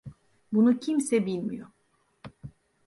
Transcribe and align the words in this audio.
Bunu 0.53 0.79
kimse 0.79 1.25
bilmiyor. 1.25 1.67